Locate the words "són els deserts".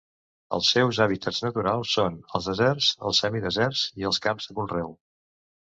1.99-2.89